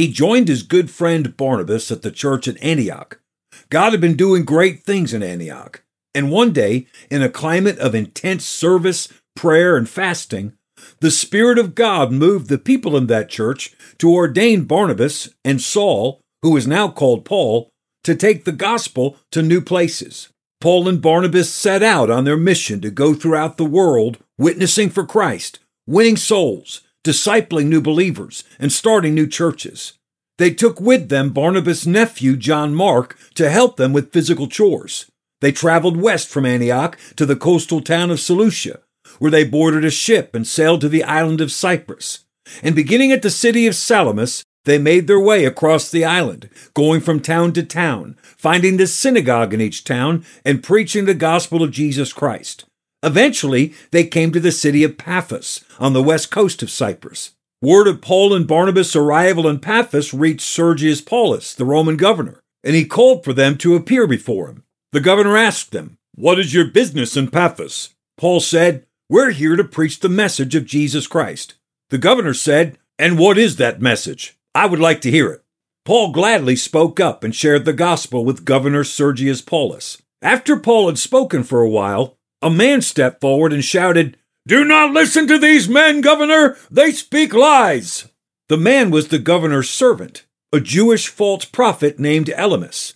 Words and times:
he 0.00 0.10
joined 0.10 0.48
his 0.48 0.62
good 0.62 0.90
friend 0.90 1.36
Barnabas 1.36 1.90
at 1.90 2.00
the 2.00 2.10
church 2.10 2.48
at 2.48 2.56
Antioch. 2.62 3.20
God 3.68 3.92
had 3.92 4.00
been 4.00 4.16
doing 4.16 4.46
great 4.46 4.82
things 4.82 5.12
in 5.12 5.22
Antioch. 5.22 5.82
And 6.14 6.30
one 6.30 6.54
day, 6.54 6.86
in 7.10 7.20
a 7.22 7.28
climate 7.28 7.78
of 7.78 7.94
intense 7.94 8.46
service, 8.46 9.08
prayer, 9.36 9.76
and 9.76 9.86
fasting, 9.86 10.54
the 11.00 11.10
Spirit 11.10 11.58
of 11.58 11.74
God 11.74 12.12
moved 12.12 12.48
the 12.48 12.56
people 12.56 12.96
in 12.96 13.08
that 13.08 13.28
church 13.28 13.74
to 13.98 14.10
ordain 14.10 14.64
Barnabas 14.64 15.28
and 15.44 15.60
Saul, 15.60 16.22
who 16.40 16.56
is 16.56 16.66
now 16.66 16.88
called 16.88 17.26
Paul, 17.26 17.68
to 18.04 18.14
take 18.14 18.46
the 18.46 18.52
gospel 18.52 19.18
to 19.32 19.42
new 19.42 19.60
places. 19.60 20.30
Paul 20.62 20.88
and 20.88 21.02
Barnabas 21.02 21.52
set 21.52 21.82
out 21.82 22.08
on 22.08 22.24
their 22.24 22.38
mission 22.38 22.80
to 22.80 22.90
go 22.90 23.12
throughout 23.12 23.58
the 23.58 23.66
world 23.66 24.16
witnessing 24.38 24.88
for 24.88 25.04
Christ, 25.04 25.58
winning 25.86 26.16
souls, 26.16 26.80
discipling 27.04 27.66
new 27.66 27.80
believers, 27.80 28.44
and 28.58 28.72
starting 28.72 29.14
new 29.14 29.26
churches. 29.26 29.94
They 30.38 30.50
took 30.50 30.80
with 30.80 31.08
them 31.08 31.30
Barnabas' 31.30 31.86
nephew, 31.86 32.36
John 32.36 32.74
Mark, 32.74 33.18
to 33.34 33.50
help 33.50 33.76
them 33.76 33.92
with 33.92 34.12
physical 34.12 34.48
chores. 34.48 35.10
They 35.40 35.52
traveled 35.52 35.96
west 35.96 36.28
from 36.28 36.46
Antioch 36.46 36.98
to 37.16 37.26
the 37.26 37.36
coastal 37.36 37.80
town 37.80 38.10
of 38.10 38.20
Seleucia, 38.20 38.80
where 39.18 39.30
they 39.30 39.44
boarded 39.44 39.84
a 39.84 39.90
ship 39.90 40.34
and 40.34 40.46
sailed 40.46 40.80
to 40.82 40.88
the 40.88 41.04
island 41.04 41.40
of 41.40 41.52
Cyprus. 41.52 42.24
And 42.62 42.74
beginning 42.74 43.12
at 43.12 43.22
the 43.22 43.30
city 43.30 43.66
of 43.66 43.74
Salamis, 43.74 44.42
they 44.64 44.78
made 44.78 45.06
their 45.06 45.20
way 45.20 45.44
across 45.44 45.90
the 45.90 46.04
island, 46.04 46.50
going 46.74 47.00
from 47.00 47.20
town 47.20 47.52
to 47.54 47.62
town, 47.62 48.16
finding 48.22 48.76
the 48.76 48.86
synagogue 48.86 49.54
in 49.54 49.60
each 49.60 49.84
town 49.84 50.24
and 50.44 50.62
preaching 50.62 51.06
the 51.06 51.14
gospel 51.14 51.62
of 51.62 51.70
Jesus 51.70 52.12
Christ. 52.12 52.64
Eventually, 53.02 53.74
they 53.90 54.04
came 54.04 54.32
to 54.32 54.40
the 54.40 54.52
city 54.52 54.84
of 54.84 54.98
Paphos 54.98 55.64
on 55.78 55.92
the 55.92 56.02
west 56.02 56.30
coast 56.30 56.62
of 56.62 56.70
Cyprus. 56.70 57.32
Word 57.62 57.88
of 57.88 58.00
Paul 58.00 58.34
and 58.34 58.46
Barnabas' 58.46 58.96
arrival 58.96 59.46
in 59.48 59.58
Paphos 59.58 60.14
reached 60.14 60.42
Sergius 60.42 61.00
Paulus, 61.00 61.54
the 61.54 61.64
Roman 61.64 61.96
governor, 61.96 62.40
and 62.64 62.74
he 62.74 62.84
called 62.84 63.24
for 63.24 63.32
them 63.32 63.56
to 63.58 63.74
appear 63.74 64.06
before 64.06 64.48
him. 64.48 64.64
The 64.92 65.00
governor 65.00 65.36
asked 65.36 65.72
them, 65.72 65.98
What 66.14 66.38
is 66.38 66.54
your 66.54 66.64
business 66.66 67.16
in 67.16 67.28
Paphos? 67.28 67.94
Paul 68.16 68.40
said, 68.40 68.86
We're 69.08 69.30
here 69.30 69.56
to 69.56 69.64
preach 69.64 70.00
the 70.00 70.08
message 70.08 70.54
of 70.54 70.66
Jesus 70.66 71.06
Christ. 71.06 71.54
The 71.90 71.98
governor 71.98 72.34
said, 72.34 72.78
And 72.98 73.18
what 73.18 73.38
is 73.38 73.56
that 73.56 73.80
message? 73.80 74.36
I 74.54 74.66
would 74.66 74.80
like 74.80 75.00
to 75.02 75.10
hear 75.10 75.30
it. 75.30 75.42
Paul 75.84 76.12
gladly 76.12 76.56
spoke 76.56 77.00
up 77.00 77.24
and 77.24 77.34
shared 77.34 77.64
the 77.64 77.72
gospel 77.72 78.24
with 78.24 78.44
Governor 78.44 78.84
Sergius 78.84 79.42
Paulus. 79.42 80.00
After 80.22 80.58
Paul 80.58 80.88
had 80.88 80.98
spoken 80.98 81.42
for 81.42 81.62
a 81.62 81.68
while, 81.68 82.16
a 82.42 82.50
man 82.50 82.80
stepped 82.82 83.20
forward 83.20 83.52
and 83.52 83.64
shouted, 83.64 84.16
Do 84.46 84.64
not 84.64 84.92
listen 84.92 85.26
to 85.28 85.38
these 85.38 85.68
men, 85.68 86.00
Governor! 86.00 86.56
They 86.70 86.92
speak 86.92 87.34
lies! 87.34 88.08
The 88.48 88.56
man 88.56 88.90
was 88.90 89.08
the 89.08 89.18
governor's 89.18 89.70
servant, 89.70 90.26
a 90.52 90.60
Jewish 90.60 91.08
false 91.08 91.44
prophet 91.44 91.98
named 91.98 92.26
Elymas. 92.26 92.94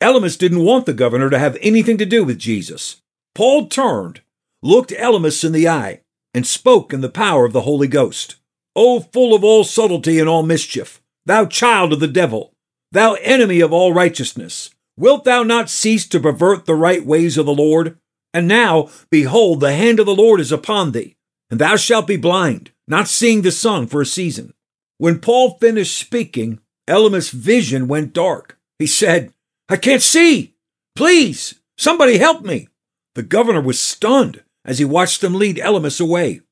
Elymas 0.00 0.38
didn't 0.38 0.64
want 0.64 0.86
the 0.86 0.94
governor 0.94 1.30
to 1.30 1.38
have 1.38 1.58
anything 1.60 1.98
to 1.98 2.06
do 2.06 2.24
with 2.24 2.38
Jesus. 2.38 3.02
Paul 3.34 3.66
turned, 3.66 4.20
looked 4.62 4.90
Elymas 4.90 5.44
in 5.44 5.52
the 5.52 5.68
eye, 5.68 6.00
and 6.32 6.46
spoke 6.46 6.92
in 6.92 7.00
the 7.00 7.08
power 7.08 7.44
of 7.44 7.52
the 7.52 7.62
Holy 7.62 7.88
Ghost. 7.88 8.36
O 8.74 9.00
full 9.00 9.34
of 9.34 9.42
all 9.42 9.64
subtlety 9.64 10.18
and 10.20 10.28
all 10.28 10.42
mischief, 10.42 11.00
thou 11.24 11.46
child 11.46 11.92
of 11.92 12.00
the 12.00 12.06
devil, 12.06 12.52
thou 12.92 13.14
enemy 13.14 13.60
of 13.60 13.72
all 13.72 13.92
righteousness, 13.92 14.70
wilt 14.98 15.24
thou 15.24 15.42
not 15.42 15.70
cease 15.70 16.06
to 16.08 16.20
pervert 16.20 16.66
the 16.66 16.74
right 16.74 17.04
ways 17.04 17.36
of 17.36 17.46
the 17.46 17.54
Lord? 17.54 17.98
And 18.36 18.48
now, 18.48 18.90
behold, 19.10 19.60
the 19.60 19.72
hand 19.72 19.98
of 19.98 20.04
the 20.04 20.14
Lord 20.14 20.40
is 20.40 20.52
upon 20.52 20.92
thee, 20.92 21.16
and 21.48 21.58
thou 21.58 21.76
shalt 21.76 22.06
be 22.06 22.18
blind, 22.18 22.70
not 22.86 23.08
seeing 23.08 23.40
the 23.40 23.50
sun 23.50 23.86
for 23.86 24.02
a 24.02 24.04
season. 24.04 24.52
When 24.98 25.20
Paul 25.20 25.56
finished 25.58 25.98
speaking, 25.98 26.60
Elymas' 26.86 27.32
vision 27.32 27.88
went 27.88 28.12
dark. 28.12 28.58
He 28.78 28.86
said, 28.86 29.32
I 29.70 29.78
can't 29.78 30.02
see. 30.02 30.54
Please, 30.94 31.54
somebody 31.78 32.18
help 32.18 32.44
me. 32.44 32.68
The 33.14 33.22
governor 33.22 33.62
was 33.62 33.80
stunned 33.80 34.42
as 34.66 34.78
he 34.78 34.84
watched 34.84 35.22
them 35.22 35.36
lead 35.36 35.56
Elymas 35.56 35.98
away. 35.98 36.42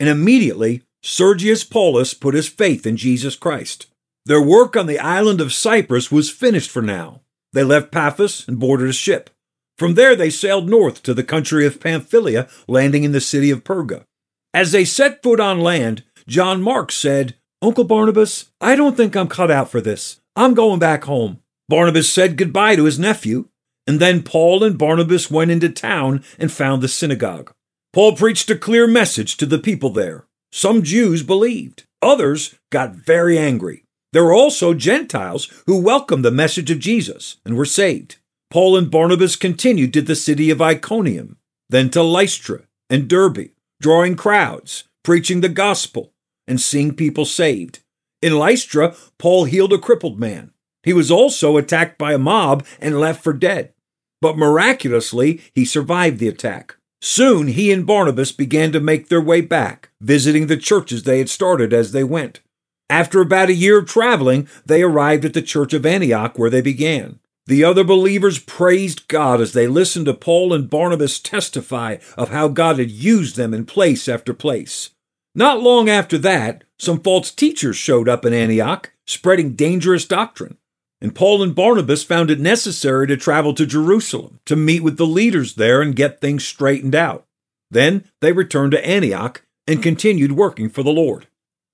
And 0.00 0.08
immediately, 0.08 0.82
Sergius 1.02 1.62
Paulus 1.62 2.14
put 2.14 2.32
his 2.32 2.48
faith 2.48 2.86
in 2.86 2.96
Jesus 2.96 3.36
Christ. 3.36 3.84
Their 4.24 4.40
work 4.40 4.78
on 4.78 4.86
the 4.86 4.98
island 4.98 5.42
of 5.42 5.52
Cyprus 5.52 6.10
was 6.10 6.30
finished 6.30 6.70
for 6.70 6.80
now. 6.80 7.20
They 7.52 7.64
left 7.64 7.92
Paphos 7.92 8.48
and 8.48 8.58
boarded 8.58 8.88
a 8.88 8.94
ship. 8.94 9.28
From 9.76 9.94
there, 9.94 10.14
they 10.14 10.30
sailed 10.30 10.68
north 10.68 11.02
to 11.02 11.14
the 11.14 11.24
country 11.24 11.66
of 11.66 11.80
Pamphylia, 11.80 12.48
landing 12.68 13.04
in 13.04 13.12
the 13.12 13.20
city 13.20 13.50
of 13.50 13.64
Perga. 13.64 14.04
As 14.52 14.72
they 14.72 14.84
set 14.84 15.22
foot 15.22 15.40
on 15.40 15.60
land, 15.60 16.04
John 16.28 16.62
Mark 16.62 16.92
said, 16.92 17.34
Uncle 17.60 17.84
Barnabas, 17.84 18.50
I 18.60 18.76
don't 18.76 18.96
think 18.96 19.16
I'm 19.16 19.28
cut 19.28 19.50
out 19.50 19.70
for 19.70 19.80
this. 19.80 20.20
I'm 20.36 20.54
going 20.54 20.78
back 20.78 21.04
home. 21.04 21.40
Barnabas 21.68 22.12
said 22.12 22.36
goodbye 22.36 22.76
to 22.76 22.84
his 22.84 22.98
nephew, 22.98 23.48
and 23.86 24.00
then 24.00 24.22
Paul 24.22 24.62
and 24.62 24.78
Barnabas 24.78 25.30
went 25.30 25.50
into 25.50 25.68
town 25.68 26.22
and 26.38 26.52
found 26.52 26.82
the 26.82 26.88
synagogue. 26.88 27.52
Paul 27.92 28.16
preached 28.16 28.50
a 28.50 28.56
clear 28.56 28.86
message 28.86 29.36
to 29.38 29.46
the 29.46 29.58
people 29.58 29.90
there. 29.90 30.26
Some 30.52 30.82
Jews 30.82 31.22
believed, 31.22 31.84
others 32.00 32.54
got 32.70 32.94
very 32.94 33.38
angry. 33.38 33.84
There 34.12 34.24
were 34.24 34.32
also 34.32 34.74
Gentiles 34.74 35.50
who 35.66 35.80
welcomed 35.80 36.24
the 36.24 36.30
message 36.30 36.70
of 36.70 36.78
Jesus 36.78 37.38
and 37.44 37.56
were 37.56 37.64
saved. 37.64 38.18
Paul 38.54 38.76
and 38.76 38.88
Barnabas 38.88 39.34
continued 39.34 39.92
to 39.94 40.00
the 40.00 40.14
city 40.14 40.48
of 40.48 40.62
Iconium, 40.62 41.38
then 41.70 41.90
to 41.90 42.04
Lystra 42.04 42.60
and 42.88 43.08
Derbe, 43.08 43.50
drawing 43.80 44.14
crowds, 44.14 44.84
preaching 45.02 45.40
the 45.40 45.48
gospel, 45.48 46.12
and 46.46 46.60
seeing 46.60 46.94
people 46.94 47.24
saved. 47.24 47.80
In 48.22 48.38
Lystra, 48.38 48.94
Paul 49.18 49.46
healed 49.46 49.72
a 49.72 49.78
crippled 49.78 50.20
man. 50.20 50.52
He 50.84 50.92
was 50.92 51.10
also 51.10 51.56
attacked 51.56 51.98
by 51.98 52.12
a 52.12 52.16
mob 52.16 52.64
and 52.80 53.00
left 53.00 53.24
for 53.24 53.32
dead. 53.32 53.72
But 54.20 54.38
miraculously, 54.38 55.40
he 55.52 55.64
survived 55.64 56.20
the 56.20 56.28
attack. 56.28 56.76
Soon 57.02 57.48
he 57.48 57.72
and 57.72 57.84
Barnabas 57.84 58.30
began 58.30 58.70
to 58.70 58.78
make 58.78 59.08
their 59.08 59.20
way 59.20 59.40
back, 59.40 59.90
visiting 60.00 60.46
the 60.46 60.56
churches 60.56 61.02
they 61.02 61.18
had 61.18 61.28
started 61.28 61.72
as 61.72 61.90
they 61.90 62.04
went. 62.04 62.40
After 62.88 63.20
about 63.20 63.48
a 63.48 63.52
year 63.52 63.80
of 63.80 63.88
traveling, 63.88 64.46
they 64.64 64.84
arrived 64.84 65.24
at 65.24 65.34
the 65.34 65.42
church 65.42 65.74
of 65.74 65.84
Antioch 65.84 66.38
where 66.38 66.50
they 66.50 66.60
began. 66.60 67.18
The 67.46 67.64
other 67.64 67.84
believers 67.84 68.38
praised 68.38 69.08
God 69.08 69.40
as 69.40 69.52
they 69.52 69.66
listened 69.66 70.06
to 70.06 70.14
Paul 70.14 70.52
and 70.52 70.70
Barnabas 70.70 71.18
testify 71.18 71.98
of 72.16 72.30
how 72.30 72.48
God 72.48 72.78
had 72.78 72.90
used 72.90 73.36
them 73.36 73.52
in 73.52 73.66
place 73.66 74.08
after 74.08 74.32
place. 74.32 74.90
Not 75.34 75.60
long 75.60 75.90
after 75.90 76.16
that, 76.18 76.64
some 76.78 77.00
false 77.00 77.30
teachers 77.30 77.76
showed 77.76 78.08
up 78.08 78.24
in 78.24 78.32
Antioch, 78.32 78.92
spreading 79.06 79.52
dangerous 79.52 80.06
doctrine 80.06 80.56
and 81.04 81.14
Paul 81.14 81.42
and 81.42 81.54
Barnabas 81.54 82.02
found 82.02 82.30
it 82.30 82.40
necessary 82.40 83.06
to 83.08 83.16
travel 83.18 83.52
to 83.54 83.66
Jerusalem 83.66 84.40
to 84.46 84.56
meet 84.56 84.82
with 84.82 84.96
the 84.96 85.04
leaders 85.06 85.54
there 85.54 85.82
and 85.82 85.94
get 85.94 86.18
things 86.18 86.46
straightened 86.46 86.94
out. 86.94 87.26
Then 87.70 88.04
they 88.22 88.32
returned 88.32 88.72
to 88.72 88.86
Antioch 88.86 89.42
and 89.66 89.82
continued 89.82 90.32
working 90.32 90.70
for 90.70 90.82
the 90.82 90.88
Lord. 90.88 91.26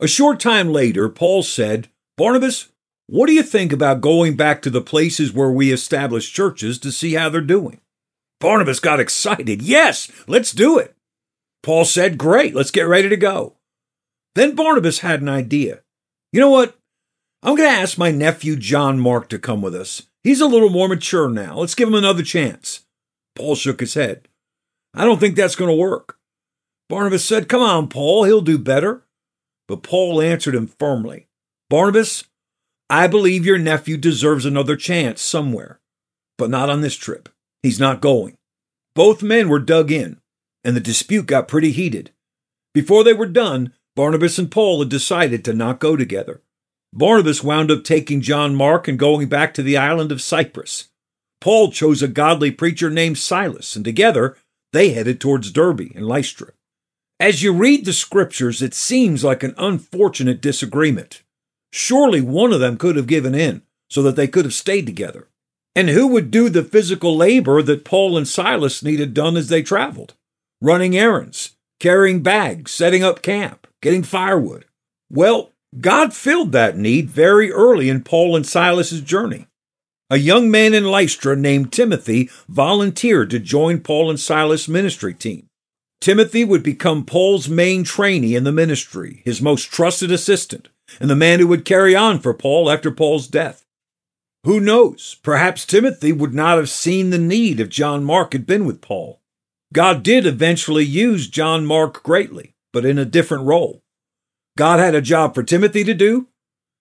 A 0.00 0.08
short 0.08 0.40
time 0.40 0.72
later, 0.72 1.10
Paul 1.10 1.42
said, 1.42 1.88
Barnabas, 2.16 2.70
what 3.10 3.26
do 3.26 3.32
you 3.32 3.42
think 3.42 3.72
about 3.72 4.02
going 4.02 4.36
back 4.36 4.60
to 4.62 4.70
the 4.70 4.82
places 4.82 5.32
where 5.32 5.50
we 5.50 5.72
established 5.72 6.34
churches 6.34 6.78
to 6.80 6.92
see 6.92 7.14
how 7.14 7.30
they're 7.30 7.40
doing? 7.40 7.80
Barnabas 8.38 8.80
got 8.80 9.00
excited. 9.00 9.62
Yes, 9.62 10.10
let's 10.26 10.52
do 10.52 10.78
it. 10.78 10.94
Paul 11.62 11.86
said, 11.86 12.18
Great, 12.18 12.54
let's 12.54 12.70
get 12.70 12.82
ready 12.82 13.08
to 13.08 13.16
go. 13.16 13.54
Then 14.34 14.54
Barnabas 14.54 14.98
had 15.00 15.22
an 15.22 15.28
idea. 15.28 15.80
You 16.32 16.40
know 16.40 16.50
what? 16.50 16.76
I'm 17.42 17.56
going 17.56 17.70
to 17.70 17.80
ask 17.80 17.96
my 17.96 18.10
nephew 18.10 18.56
John 18.56 19.00
Mark 19.00 19.30
to 19.30 19.38
come 19.38 19.62
with 19.62 19.74
us. 19.74 20.02
He's 20.22 20.42
a 20.42 20.46
little 20.46 20.68
more 20.68 20.86
mature 20.86 21.30
now. 21.30 21.56
Let's 21.56 21.74
give 21.74 21.88
him 21.88 21.94
another 21.94 22.22
chance. 22.22 22.84
Paul 23.34 23.54
shook 23.54 23.80
his 23.80 23.94
head. 23.94 24.28
I 24.92 25.06
don't 25.06 25.18
think 25.18 25.34
that's 25.34 25.56
going 25.56 25.70
to 25.70 25.76
work. 25.76 26.18
Barnabas 26.90 27.24
said, 27.24 27.48
Come 27.48 27.62
on, 27.62 27.88
Paul, 27.88 28.24
he'll 28.24 28.42
do 28.42 28.58
better. 28.58 29.04
But 29.66 29.82
Paul 29.82 30.20
answered 30.20 30.54
him 30.54 30.66
firmly 30.66 31.26
Barnabas, 31.70 32.24
I 32.90 33.06
believe 33.06 33.44
your 33.44 33.58
nephew 33.58 33.96
deserves 33.96 34.46
another 34.46 34.76
chance 34.76 35.20
somewhere, 35.20 35.80
but 36.38 36.50
not 36.50 36.70
on 36.70 36.80
this 36.80 36.96
trip. 36.96 37.28
He's 37.62 37.78
not 37.78 38.00
going. 38.00 38.36
Both 38.94 39.22
men 39.22 39.48
were 39.48 39.58
dug 39.58 39.90
in, 39.90 40.20
and 40.64 40.74
the 40.74 40.80
dispute 40.80 41.26
got 41.26 41.48
pretty 41.48 41.70
heated. 41.70 42.12
Before 42.72 43.04
they 43.04 43.12
were 43.12 43.26
done, 43.26 43.72
Barnabas 43.94 44.38
and 44.38 44.50
Paul 44.50 44.78
had 44.78 44.88
decided 44.88 45.44
to 45.44 45.52
not 45.52 45.80
go 45.80 45.96
together. 45.96 46.40
Barnabas 46.92 47.44
wound 47.44 47.70
up 47.70 47.84
taking 47.84 48.20
John 48.20 48.54
Mark 48.54 48.88
and 48.88 48.98
going 48.98 49.28
back 49.28 49.52
to 49.54 49.62
the 49.62 49.76
island 49.76 50.10
of 50.10 50.22
Cyprus. 50.22 50.88
Paul 51.40 51.70
chose 51.70 52.02
a 52.02 52.08
godly 52.08 52.50
preacher 52.50 52.90
named 52.90 53.18
Silas, 53.18 53.76
and 53.76 53.84
together 53.84 54.36
they 54.72 54.90
headed 54.90 55.20
towards 55.20 55.52
Derbe 55.52 55.92
and 55.94 56.06
Lystra. 56.06 56.52
As 57.20 57.42
you 57.42 57.52
read 57.52 57.84
the 57.84 57.92
scriptures, 57.92 58.62
it 58.62 58.74
seems 58.74 59.24
like 59.24 59.42
an 59.42 59.54
unfortunate 59.58 60.40
disagreement. 60.40 61.22
Surely 61.72 62.20
one 62.20 62.52
of 62.52 62.60
them 62.60 62.76
could 62.76 62.96
have 62.96 63.06
given 63.06 63.34
in 63.34 63.62
so 63.90 64.02
that 64.02 64.16
they 64.16 64.26
could 64.26 64.44
have 64.44 64.54
stayed 64.54 64.86
together. 64.86 65.28
And 65.74 65.90
who 65.90 66.08
would 66.08 66.30
do 66.30 66.48
the 66.48 66.64
physical 66.64 67.16
labor 67.16 67.62
that 67.62 67.84
Paul 67.84 68.16
and 68.16 68.26
Silas 68.26 68.82
needed 68.82 69.14
done 69.14 69.36
as 69.36 69.48
they 69.48 69.62
traveled? 69.62 70.14
Running 70.60 70.96
errands, 70.96 71.56
carrying 71.78 72.22
bags, 72.22 72.72
setting 72.72 73.04
up 73.04 73.22
camp, 73.22 73.66
getting 73.80 74.02
firewood. 74.02 74.64
Well, 75.10 75.52
God 75.80 76.14
filled 76.14 76.52
that 76.52 76.76
need 76.76 77.10
very 77.10 77.52
early 77.52 77.88
in 77.88 78.02
Paul 78.02 78.34
and 78.34 78.46
Silas's 78.46 79.02
journey. 79.02 79.46
A 80.10 80.16
young 80.16 80.50
man 80.50 80.72
in 80.72 80.84
Lystra 80.84 81.36
named 81.36 81.70
Timothy 81.72 82.30
volunteered 82.48 83.28
to 83.30 83.38
join 83.38 83.80
Paul 83.80 84.08
and 84.08 84.18
Silas' 84.18 84.66
ministry 84.66 85.12
team. 85.12 85.46
Timothy 86.00 86.44
would 86.44 86.62
become 86.62 87.04
Paul's 87.04 87.48
main 87.48 87.84
trainee 87.84 88.34
in 88.34 88.44
the 88.44 88.52
ministry, 88.52 89.20
his 89.24 89.42
most 89.42 89.70
trusted 89.70 90.10
assistant, 90.10 90.68
and 91.00 91.08
the 91.10 91.16
man 91.16 91.38
who 91.38 91.46
would 91.46 91.64
carry 91.64 91.94
on 91.94 92.18
for 92.18 92.34
Paul 92.34 92.70
after 92.70 92.90
Paul's 92.90 93.26
death. 93.26 93.64
Who 94.44 94.60
knows? 94.60 95.16
Perhaps 95.22 95.66
Timothy 95.66 96.12
would 96.12 96.34
not 96.34 96.58
have 96.58 96.70
seen 96.70 97.10
the 97.10 97.18
need 97.18 97.60
if 97.60 97.68
John 97.68 98.04
Mark 98.04 98.32
had 98.32 98.46
been 98.46 98.64
with 98.64 98.80
Paul. 98.80 99.20
God 99.72 100.02
did 100.02 100.26
eventually 100.26 100.84
use 100.84 101.28
John 101.28 101.66
Mark 101.66 102.02
greatly, 102.02 102.54
but 102.72 102.86
in 102.86 102.98
a 102.98 103.04
different 103.04 103.44
role. 103.44 103.82
God 104.56 104.80
had 104.80 104.94
a 104.94 105.02
job 105.02 105.34
for 105.34 105.42
Timothy 105.42 105.84
to 105.84 105.94
do, 105.94 106.28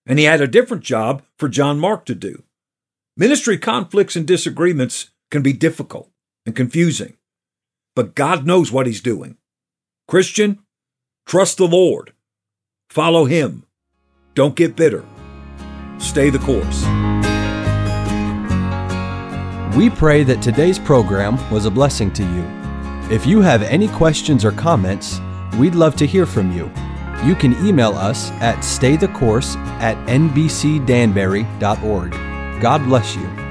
and 0.06 0.18
he 0.18 0.26
had 0.26 0.42
a 0.42 0.48
different 0.48 0.84
job 0.84 1.22
for 1.38 1.50
John 1.50 1.80
Mark 1.80 2.06
to 2.06 2.16
do. 2.16 2.44
Ministry 3.18 3.58
conflicts 3.58 4.16
and 4.16 4.26
disagreements 4.26 5.12
can 5.30 5.42
be 5.42 5.54
difficult 5.54 6.10
and 6.46 6.56
confusing, 6.56 7.18
but 7.96 8.16
God 8.16 8.46
knows 8.46 8.72
what 8.72 8.88
He's 8.88 9.02
doing. 9.02 9.38
Christian, 10.08 10.60
trust 11.26 11.58
the 11.58 11.68
Lord. 11.68 12.14
Follow 12.90 13.26
Him. 13.26 13.67
Don't 14.38 14.56
get 14.56 14.76
bitter. 14.76 15.04
Stay 15.98 16.30
the 16.30 16.38
course. 16.38 16.84
We 19.76 19.90
pray 19.90 20.24
that 20.26 20.44
today's 20.44 20.78
program 20.78 21.40
was 21.50 21.66
a 21.66 21.72
blessing 21.72 22.14
to 22.14 22.22
you. 22.22 22.46
If 23.12 23.26
you 23.26 23.42
have 23.42 23.64
any 23.64 23.88
questions 23.88 24.46
or 24.46 24.52
comments, 24.52 25.20
we'd 25.58 25.74
love 25.74 25.96
to 25.96 26.06
hear 26.06 26.28
from 26.28 26.52
you. 26.52 26.72
You 27.26 27.34
can 27.34 27.54
email 27.66 27.94
us 27.94 28.30
at 28.34 28.58
staythecourse 28.58 29.56
at 29.82 29.98
nbcdanbury.org. 30.08 32.12
God 32.62 32.86
bless 32.86 33.16
you. 33.16 33.47